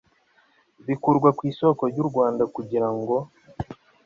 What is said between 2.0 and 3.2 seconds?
u Rwanda kugira ngo